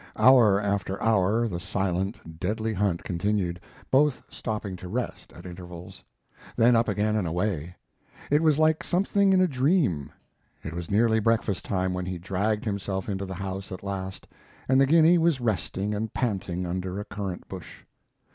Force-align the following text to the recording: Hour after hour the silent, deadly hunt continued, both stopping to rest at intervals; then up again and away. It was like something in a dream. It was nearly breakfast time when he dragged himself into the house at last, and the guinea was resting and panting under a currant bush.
Hour 0.17 0.59
after 0.59 0.99
hour 0.99 1.47
the 1.47 1.59
silent, 1.59 2.39
deadly 2.39 2.73
hunt 2.73 3.03
continued, 3.03 3.59
both 3.91 4.23
stopping 4.29 4.75
to 4.77 4.87
rest 4.89 5.31
at 5.31 5.45
intervals; 5.45 6.03
then 6.55 6.75
up 6.75 6.87
again 6.87 7.15
and 7.15 7.27
away. 7.27 7.75
It 8.31 8.41
was 8.41 8.57
like 8.57 8.83
something 8.83 9.31
in 9.31 9.39
a 9.41 9.47
dream. 9.47 10.11
It 10.63 10.73
was 10.73 10.89
nearly 10.89 11.19
breakfast 11.19 11.65
time 11.65 11.93
when 11.93 12.07
he 12.07 12.17
dragged 12.17 12.65
himself 12.65 13.07
into 13.09 13.27
the 13.27 13.35
house 13.35 13.71
at 13.71 13.83
last, 13.83 14.27
and 14.67 14.81
the 14.81 14.87
guinea 14.87 15.19
was 15.19 15.39
resting 15.39 15.93
and 15.93 16.11
panting 16.11 16.65
under 16.65 16.99
a 16.99 17.05
currant 17.05 17.47
bush. 17.47 17.83